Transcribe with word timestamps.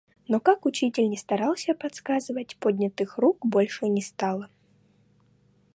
Но 0.27 0.39
как 0.39 0.65
учитель 0.65 1.07
не 1.09 1.15
старался 1.15 1.75
подсказывать, 1.75 2.55
поднятых 2.59 3.19
рук 3.19 3.45
больше 3.45 3.87
не 3.87 4.01
стало. 4.01 4.49